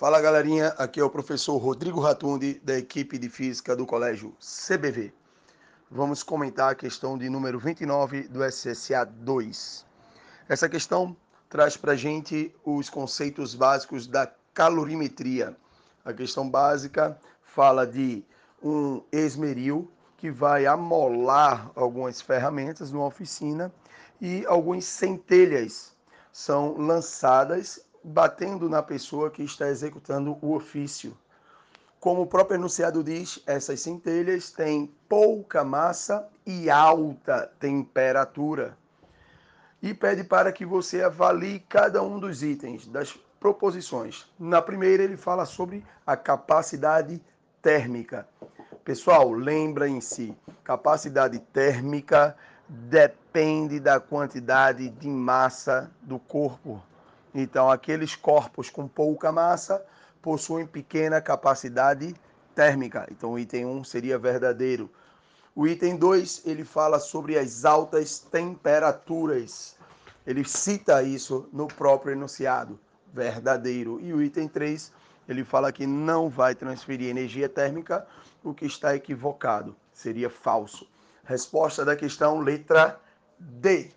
Fala 0.00 0.18
galerinha, 0.18 0.68
aqui 0.78 0.98
é 0.98 1.04
o 1.04 1.10
professor 1.10 1.58
Rodrigo 1.58 2.00
Ratundi, 2.00 2.58
da 2.64 2.78
equipe 2.78 3.18
de 3.18 3.28
física 3.28 3.76
do 3.76 3.84
colégio 3.84 4.34
CBV. 4.40 5.12
Vamos 5.90 6.22
comentar 6.22 6.72
a 6.72 6.74
questão 6.74 7.18
de 7.18 7.28
número 7.28 7.58
29 7.58 8.22
do 8.28 8.42
SSA 8.42 9.04
2. 9.04 9.84
Essa 10.48 10.70
questão 10.70 11.14
traz 11.50 11.76
para 11.76 11.94
gente 11.96 12.50
os 12.64 12.88
conceitos 12.88 13.54
básicos 13.54 14.06
da 14.06 14.26
calorimetria. 14.54 15.54
A 16.02 16.14
questão 16.14 16.48
básica 16.48 17.20
fala 17.42 17.86
de 17.86 18.24
um 18.62 19.02
esmeril 19.12 19.92
que 20.16 20.30
vai 20.30 20.64
amolar 20.64 21.70
algumas 21.74 22.22
ferramentas 22.22 22.90
numa 22.90 23.04
oficina 23.04 23.70
e 24.18 24.46
algumas 24.46 24.86
centelhas 24.86 25.92
são 26.32 26.78
lançadas 26.78 27.84
batendo 28.02 28.68
na 28.68 28.82
pessoa 28.82 29.30
que 29.30 29.42
está 29.42 29.68
executando 29.68 30.38
o 30.40 30.54
ofício. 30.54 31.16
Como 31.98 32.22
o 32.22 32.26
próprio 32.26 32.56
enunciado 32.56 33.04
diz, 33.04 33.42
essas 33.46 33.80
centelhas 33.80 34.50
têm 34.50 34.90
pouca 35.08 35.62
massa 35.62 36.26
e 36.46 36.70
alta 36.70 37.52
temperatura. 37.58 38.76
E 39.82 39.92
pede 39.92 40.24
para 40.24 40.50
que 40.50 40.64
você 40.64 41.02
avalie 41.02 41.60
cada 41.60 42.02
um 42.02 42.18
dos 42.18 42.42
itens, 42.42 42.86
das 42.86 43.18
proposições. 43.38 44.26
Na 44.38 44.62
primeira, 44.62 45.02
ele 45.02 45.16
fala 45.16 45.44
sobre 45.44 45.84
a 46.06 46.16
capacidade 46.16 47.20
térmica. 47.60 48.26
Pessoal, 48.84 49.30
lembrem-se, 49.30 50.34
capacidade 50.64 51.38
térmica 51.38 52.36
depende 52.68 53.80
da 53.80 54.00
quantidade 54.00 54.88
de 54.88 55.08
massa 55.08 55.90
do 56.02 56.18
corpo. 56.18 56.82
Então, 57.34 57.70
aqueles 57.70 58.16
corpos 58.16 58.68
com 58.70 58.88
pouca 58.88 59.30
massa 59.30 59.84
possuem 60.20 60.66
pequena 60.66 61.20
capacidade 61.20 62.14
térmica. 62.54 63.06
Então, 63.10 63.32
o 63.32 63.38
item 63.38 63.66
1 63.66 63.84
seria 63.84 64.18
verdadeiro. 64.18 64.90
O 65.54 65.66
item 65.66 65.96
2, 65.96 66.42
ele 66.46 66.64
fala 66.64 66.98
sobre 66.98 67.38
as 67.38 67.64
altas 67.64 68.18
temperaturas. 68.18 69.76
Ele 70.26 70.44
cita 70.44 71.02
isso 71.02 71.48
no 71.52 71.66
próprio 71.66 72.12
enunciado, 72.12 72.78
verdadeiro. 73.12 74.00
E 74.00 74.12
o 74.12 74.22
item 74.22 74.48
3, 74.48 74.92
ele 75.28 75.44
fala 75.44 75.72
que 75.72 75.86
não 75.86 76.28
vai 76.28 76.54
transferir 76.54 77.08
energia 77.08 77.48
térmica, 77.48 78.06
o 78.42 78.54
que 78.54 78.66
está 78.66 78.94
equivocado, 78.94 79.76
seria 79.92 80.30
falso. 80.30 80.88
Resposta 81.24 81.84
da 81.84 81.94
questão, 81.94 82.40
letra 82.40 82.98
D. 83.38 83.90